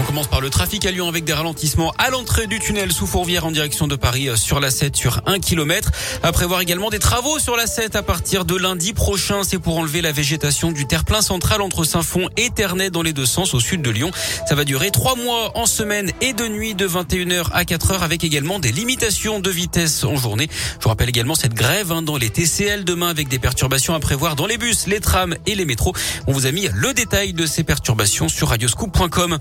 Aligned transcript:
On 0.00 0.02
commence 0.02 0.28
par 0.28 0.40
le 0.40 0.48
trafic 0.48 0.86
à 0.86 0.90
Lyon 0.90 1.08
avec 1.08 1.24
des 1.24 1.34
ralentissements 1.34 1.92
à 1.98 2.08
l'entrée 2.08 2.46
du 2.46 2.58
tunnel 2.58 2.90
sous 2.90 3.06
Fourvière 3.06 3.44
en 3.44 3.50
direction 3.50 3.86
de 3.86 3.96
Paris 3.96 4.30
euh, 4.30 4.36
sur 4.36 4.58
la 4.58 4.70
7 4.70 4.96
sur 4.96 5.20
1 5.26 5.40
km. 5.40 5.90
À 6.22 6.32
prévoir 6.32 6.62
également 6.62 6.88
des 6.88 6.98
travaux 6.98 7.38
sur 7.38 7.54
la 7.54 7.66
7 7.66 7.96
à 7.96 8.02
partir 8.02 8.46
de 8.46 8.56
lundi 8.56 8.94
prochain. 8.94 9.42
C'est 9.44 9.58
pour 9.58 9.76
enlever 9.76 10.00
la 10.00 10.10
végétation 10.10 10.72
du 10.72 10.86
terre-plein 10.86 11.20
central 11.20 11.60
entre 11.60 11.84
Saint-Fond 11.84 12.30
et 12.38 12.48
Ternay 12.48 12.88
dans 12.88 13.02
les 13.02 13.12
deux 13.12 13.26
sens 13.26 13.52
au 13.52 13.60
sud 13.60 13.82
de 13.82 13.90
Lyon. 13.90 14.10
Ça 14.48 14.54
va 14.54 14.64
durer 14.64 14.90
trois 14.90 15.16
mois 15.16 15.52
en 15.54 15.66
semaine 15.66 16.10
et 16.22 16.32
de 16.32 16.48
nuit 16.48 16.74
de 16.74 16.88
21h 16.88 17.50
à 17.52 17.64
4h 17.64 18.00
avec 18.00 18.24
également 18.24 18.58
des 18.58 18.72
limitations 18.72 19.38
de 19.38 19.50
vitesse 19.50 20.04
en 20.04 20.16
journée. 20.16 20.48
Je 20.78 20.82
vous 20.82 20.88
rappelle 20.88 21.10
également 21.10 21.34
cette 21.34 21.54
grève 21.54 21.92
hein, 21.92 22.00
dans 22.00 22.16
les 22.16 22.30
TCL 22.30 22.84
demain 22.84 23.08
avec 23.08 23.28
des 23.28 23.38
perturbations 23.38 23.94
à 23.94 24.00
prévoir 24.00 24.34
dans 24.34 24.46
les 24.46 24.56
bus, 24.56 24.86
les 24.86 25.00
trams 25.00 25.36
et 25.44 25.54
les 25.54 25.66
métros. 25.66 25.92
On 26.26 26.32
vous 26.32 26.46
a 26.46 26.52
mis 26.52 26.70
le 26.72 26.94
détail 26.94 27.34
de 27.34 27.44
ces 27.44 27.64
perturbations 27.64 28.30
sur 28.30 28.48
radioscoop.com. 28.48 29.38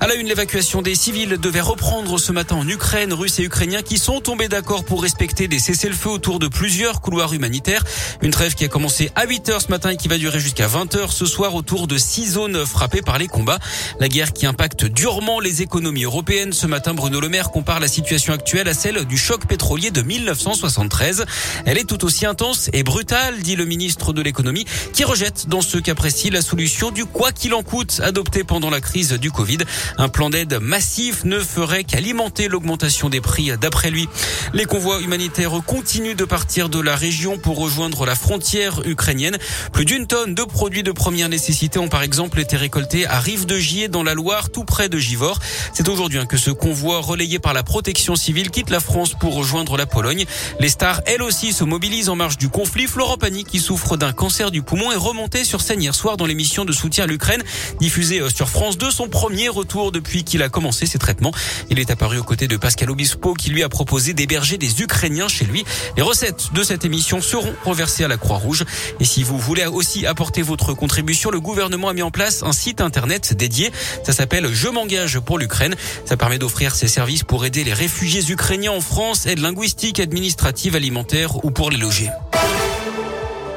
À 0.00 0.06
la 0.08 0.14
une, 0.16 0.26
l'évacuation 0.26 0.82
des 0.82 0.94
civils 0.94 1.38
devait 1.38 1.60
reprendre 1.60 2.18
ce 2.18 2.32
matin 2.32 2.56
en 2.56 2.68
Ukraine. 2.68 3.12
Russes 3.12 3.38
et 3.38 3.44
Ukrainiens 3.44 3.82
qui 3.82 3.96
sont 3.98 4.20
tombés 4.20 4.48
d'accord 4.48 4.84
pour 4.84 5.02
respecter 5.02 5.46
des 5.46 5.58
cessez-le-feu 5.58 6.10
autour 6.10 6.40
de 6.40 6.48
plusieurs 6.48 7.00
couloirs 7.00 7.32
humanitaires. 7.32 7.84
Une 8.20 8.32
trêve 8.32 8.54
qui 8.54 8.64
a 8.64 8.68
commencé 8.68 9.12
à 9.14 9.24
8 9.24 9.48
heures 9.50 9.62
ce 9.62 9.68
matin 9.68 9.90
et 9.90 9.96
qui 9.96 10.08
va 10.08 10.18
durer 10.18 10.40
jusqu'à 10.40 10.66
20 10.66 10.96
heures 10.96 11.12
ce 11.12 11.26
soir 11.26 11.54
autour 11.54 11.86
de 11.86 11.96
six 11.96 12.32
zones 12.32 12.66
frappées 12.66 13.02
par 13.02 13.18
les 13.18 13.28
combats. 13.28 13.58
La 14.00 14.08
guerre 14.08 14.32
qui 14.32 14.46
impacte 14.46 14.84
durement 14.84 15.38
les 15.38 15.62
économies 15.62 16.04
européennes. 16.04 16.52
Ce 16.52 16.66
matin, 16.66 16.92
Bruno 16.92 17.20
Le 17.20 17.28
Maire 17.28 17.50
compare 17.50 17.78
la 17.78 17.88
situation 17.88 18.32
actuelle 18.32 18.68
à 18.68 18.74
celle 18.74 19.04
du 19.04 19.16
choc 19.16 19.46
pétrolier 19.46 19.90
de 19.90 20.02
1973. 20.02 21.24
Elle 21.66 21.78
est 21.78 21.88
tout 21.88 22.04
aussi 22.04 22.26
intense 22.26 22.68
et 22.72 22.82
brutale, 22.82 23.38
dit 23.40 23.54
le 23.56 23.64
ministre 23.64 24.12
de 24.12 24.22
l'économie, 24.22 24.66
qui 24.92 25.04
rejette 25.04 25.48
dans 25.48 25.62
ce 25.62 25.78
cas 25.78 25.94
précis 25.94 26.30
la 26.30 26.42
solution 26.42 26.90
du 26.90 27.04
quoi 27.04 27.30
qu'il 27.30 27.54
en 27.54 27.62
coûte 27.62 28.00
adopté 28.02 28.44
pendant 28.44 28.70
la 28.70 28.80
crise 28.80 29.12
du 29.12 29.30
Covid. 29.30 29.58
Un 29.98 30.08
plan 30.08 30.30
d'aide 30.30 30.58
massif 30.60 31.24
ne 31.24 31.38
ferait 31.38 31.84
qu'alimenter 31.84 32.48
l'augmentation 32.48 33.08
des 33.08 33.20
prix 33.20 33.50
d'après 33.60 33.90
lui. 33.90 34.08
Les 34.52 34.64
convois 34.64 35.00
humanitaires 35.00 35.52
continuent 35.66 36.16
de 36.16 36.24
partir 36.24 36.68
de 36.68 36.80
la 36.80 36.96
région 36.96 37.38
pour 37.38 37.58
rejoindre 37.58 38.06
la 38.06 38.14
frontière 38.14 38.82
ukrainienne. 38.86 39.38
Plus 39.72 39.84
d'une 39.84 40.06
tonne 40.06 40.34
de 40.34 40.42
produits 40.42 40.82
de 40.82 40.92
première 40.92 41.28
nécessité 41.28 41.78
ont 41.78 41.88
par 41.88 42.02
exemple 42.02 42.40
été 42.40 42.56
récoltés 42.56 43.06
à 43.06 43.20
Rive 43.20 43.46
de 43.46 43.58
Gier 43.58 43.88
dans 43.88 44.02
la 44.02 44.14
Loire, 44.14 44.50
tout 44.50 44.64
près 44.64 44.88
de 44.88 44.98
Givors. 44.98 45.38
C'est 45.72 45.88
aujourd'hui 45.88 46.24
que 46.28 46.36
ce 46.36 46.50
convoi 46.50 47.00
relayé 47.00 47.38
par 47.38 47.52
la 47.52 47.62
protection 47.62 48.16
civile 48.16 48.50
quitte 48.50 48.70
la 48.70 48.80
France 48.80 49.14
pour 49.18 49.34
rejoindre 49.34 49.76
la 49.76 49.86
Pologne. 49.86 50.24
Les 50.60 50.68
stars, 50.68 51.00
elles 51.06 51.22
aussi, 51.22 51.52
se 51.52 51.64
mobilisent 51.64 52.08
en 52.08 52.16
marge 52.16 52.38
du 52.38 52.48
conflit. 52.48 52.86
Florent 52.86 53.16
Pagny, 53.16 53.44
qui 53.44 53.58
souffre 53.58 53.96
d'un 53.96 54.12
cancer 54.12 54.50
du 54.50 54.62
poumon, 54.62 54.92
est 54.92 54.96
remonté 54.96 55.44
sur 55.44 55.60
scène 55.60 55.82
hier 55.82 55.94
soir 55.94 56.16
dans 56.16 56.26
l'émission 56.26 56.64
de 56.64 56.72
soutien 56.72 57.04
à 57.04 57.06
l'Ukraine, 57.06 57.42
diffusée 57.80 58.22
sur 58.30 58.48
France 58.48 58.78
2, 58.78 58.90
son 58.90 59.08
premier 59.08 59.48
retour 59.64 59.92
depuis 59.92 60.24
qu'il 60.24 60.42
a 60.42 60.50
commencé 60.50 60.84
ses 60.84 60.98
traitements. 60.98 61.32
Il 61.70 61.78
est 61.78 61.90
apparu 61.90 62.18
aux 62.18 62.22
côtés 62.22 62.48
de 62.48 62.58
Pascal 62.58 62.90
Obispo 62.90 63.32
qui 63.32 63.48
lui 63.48 63.62
a 63.62 63.70
proposé 63.70 64.12
d'héberger 64.12 64.58
des 64.58 64.82
Ukrainiens 64.82 65.26
chez 65.26 65.46
lui. 65.46 65.64
Les 65.96 66.02
recettes 66.02 66.52
de 66.52 66.62
cette 66.62 66.84
émission 66.84 67.22
seront 67.22 67.54
reversées 67.64 68.04
à 68.04 68.08
la 68.08 68.18
Croix-Rouge. 68.18 68.66
Et 69.00 69.06
si 69.06 69.22
vous 69.22 69.38
voulez 69.38 69.64
aussi 69.64 70.04
apporter 70.04 70.42
votre 70.42 70.74
contribution, 70.74 71.30
le 71.30 71.40
gouvernement 71.40 71.88
a 71.88 71.94
mis 71.94 72.02
en 72.02 72.10
place 72.10 72.42
un 72.42 72.52
site 72.52 72.82
internet 72.82 73.32
dédié. 73.32 73.72
Ça 74.04 74.12
s'appelle 74.12 74.52
Je 74.52 74.68
m'engage 74.68 75.18
pour 75.18 75.38
l'Ukraine. 75.38 75.76
Ça 76.04 76.18
permet 76.18 76.38
d'offrir 76.38 76.74
ses 76.74 76.88
services 76.88 77.24
pour 77.24 77.46
aider 77.46 77.64
les 77.64 77.72
réfugiés 77.72 78.30
ukrainiens 78.30 78.72
en 78.72 78.82
France, 78.82 79.24
aide 79.24 79.38
linguistique, 79.38 79.98
administrative, 79.98 80.76
alimentaire 80.76 81.42
ou 81.42 81.50
pour 81.50 81.70
les 81.70 81.78
loger. 81.78 82.10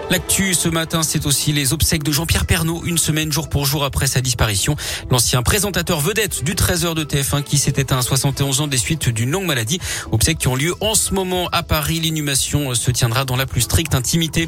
L'actu 0.09 0.53
ce 0.53 0.69
matin, 0.69 1.03
c'est 1.03 1.25
aussi 1.25 1.51
les 1.51 1.73
obsèques 1.73 2.03
de 2.03 2.13
Jean-Pierre 2.13 2.45
Pernaud, 2.45 2.81
une 2.85 2.97
semaine 2.97 3.29
jour 3.29 3.49
pour 3.49 3.65
jour 3.65 3.83
après 3.83 4.07
sa 4.07 4.21
disparition. 4.21 4.77
L'ancien 5.11 5.43
présentateur 5.43 5.99
vedette 5.99 6.45
du 6.45 6.53
13h 6.53 6.93
de 6.93 7.03
TF1 7.03 7.43
qui 7.43 7.57
s'est 7.57 7.73
éteint 7.75 7.97
à 7.97 8.01
71 8.01 8.61
ans 8.61 8.67
des 8.67 8.77
suites 8.77 9.09
d'une 9.09 9.31
longue 9.31 9.45
maladie. 9.45 9.81
Obsèques 10.13 10.37
qui 10.37 10.47
ont 10.47 10.55
lieu 10.55 10.73
en 10.79 10.95
ce 10.95 11.13
moment 11.13 11.49
à 11.51 11.61
Paris. 11.61 11.99
L'inhumation 11.99 12.73
se 12.73 12.89
tiendra 12.89 13.25
dans 13.25 13.35
la 13.35 13.45
plus 13.45 13.59
stricte 13.59 13.95
intimité. 13.95 14.47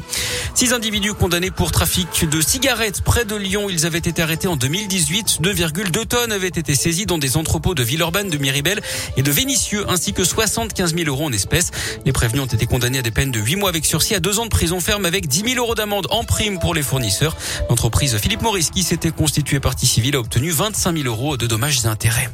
Six 0.54 0.72
individus 0.72 1.12
condamnés 1.12 1.50
pour 1.50 1.72
trafic 1.72 2.26
de 2.26 2.40
cigarettes 2.40 3.02
près 3.02 3.26
de 3.26 3.36
Lyon. 3.36 3.68
Ils 3.68 3.84
avaient 3.84 3.98
été 3.98 4.22
arrêtés 4.22 4.48
en 4.48 4.56
2018. 4.56 5.40
2,2 5.42 6.06
tonnes 6.06 6.32
avaient 6.32 6.48
été 6.48 6.74
saisies 6.74 7.04
dans 7.04 7.18
des 7.18 7.36
entrepôts 7.36 7.74
de 7.74 7.82
Villeurbanne, 7.82 8.30
de 8.30 8.38
Miribel 8.38 8.80
et 9.18 9.22
de 9.22 9.30
Vénissieux, 9.30 9.84
ainsi 9.90 10.14
que 10.14 10.24
75 10.24 10.94
000 10.94 11.06
euros 11.08 11.26
en 11.26 11.32
espèces. 11.32 11.70
Les 12.06 12.12
prévenus 12.12 12.44
ont 12.44 12.46
été 12.46 12.64
condamnés 12.64 13.00
à 13.00 13.02
des 13.02 13.10
peines 13.10 13.30
de 13.30 13.40
8 13.40 13.56
mois 13.56 13.68
avec 13.68 13.84
sursis 13.84 14.14
à 14.14 14.20
2 14.20 14.38
ans 14.38 14.44
de 14.44 14.50
prison 14.50 14.80
ferme 14.80 15.04
avec 15.04 15.28
10 15.28 15.40
000 15.40 15.49
000 15.54 15.64
euros 15.64 15.74
d'amende 15.74 16.06
en 16.10 16.22
prime 16.22 16.60
pour 16.60 16.74
les 16.74 16.82
fournisseurs. 16.82 17.36
L'entreprise 17.68 18.16
Philippe 18.18 18.42
Maurice, 18.42 18.70
qui 18.70 18.84
s'était 18.84 19.10
constituée 19.10 19.58
partie 19.58 19.86
civile, 19.86 20.14
a 20.14 20.20
obtenu 20.20 20.50
25 20.50 20.96
000 20.96 21.08
euros 21.08 21.36
de 21.36 21.46
dommages 21.46 21.84
et 21.84 21.88
intérêts. 21.88 22.28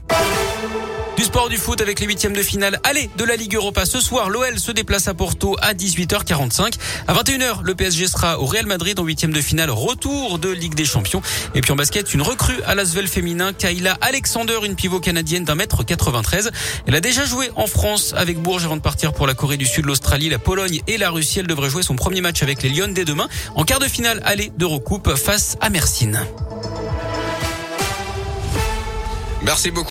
Du 1.17 1.25
sport 1.25 1.49
du 1.49 1.57
foot 1.57 1.81
avec 1.81 1.99
les 2.01 2.07
huitièmes 2.07 2.35
de 2.35 2.43
finale. 2.43 2.79
Allez, 2.83 3.09
de 3.17 3.25
la 3.25 3.37
Ligue 3.37 3.55
Europa 3.55 3.87
ce 3.87 4.01
soir. 4.01 4.29
L'OL 4.29 4.59
se 4.59 4.71
déplace 4.71 5.09
à 5.09 5.15
Porto 5.15 5.57
à 5.63 5.73
18h45. 5.73 6.75
À 7.09 7.15
21h, 7.15 7.63
le 7.63 7.75
PSG 7.75 8.07
sera 8.07 8.39
au 8.39 8.45
Real 8.45 8.67
Madrid 8.67 8.99
en 9.01 9.03
huitième 9.03 9.33
de 9.33 9.41
finale. 9.41 9.71
Retour 9.71 10.39
de 10.39 10.51
Ligue 10.51 10.75
des 10.75 10.85
Champions. 10.85 11.23
Et 11.55 11.63
puis 11.63 11.73
en 11.73 11.77
basket, 11.77 12.13
une 12.13 12.21
recrue 12.21 12.63
à 12.67 12.75
l'Asvel 12.75 13.09
féminin. 13.09 13.55
Kayla 13.55 13.97
Alexander, 14.03 14.59
une 14.63 14.75
pivot 14.75 15.01
canadienne 15.01 15.45
d'un 15.45 15.55
mètre 15.55 15.85
93. 15.85 16.51
Elle 16.87 16.95
a 16.95 17.01
déjà 17.01 17.25
joué 17.25 17.51
en 17.57 17.67
France 17.67 18.13
avec 18.15 18.39
Bourges 18.39 18.67
avant 18.67 18.77
de 18.77 18.83
partir 18.83 19.15
pour 19.15 19.27
la 19.27 19.33
Corée 19.33 19.57
du 19.57 19.65
Sud, 19.67 19.87
l'Australie, 19.87 20.29
la 20.29 20.39
Pologne 20.39 20.83
et 20.87 20.99
la 20.99 21.09
Russie. 21.09 21.39
Elle 21.39 21.47
devrait 21.47 21.71
jouer 21.71 21.83
son 21.83 21.97
premier 21.97 22.21
match 22.21 22.43
avec 22.43 22.63
les 22.63 22.69
Lions 22.69 22.89
dès 22.89 23.07
demain. 23.07 23.29
En 23.55 23.65
quart 23.65 23.79
de 23.79 23.87
finale, 23.87 24.21
aller 24.27 24.53
de 24.59 24.67
recoupe 24.67 25.17
face 25.17 25.57
à 25.63 25.71
Mersin. 25.71 26.13
Merci 29.47 29.71
beaucoup. 29.71 29.85